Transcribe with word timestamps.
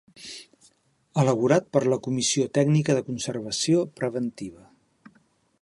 Elaborat 1.23 1.67
per 1.77 1.83
la 1.93 2.01
Comissió 2.09 2.47
Tècnica 2.61 2.97
de 3.01 3.07
Conservació 3.13 3.87
preventiva. 4.01 4.67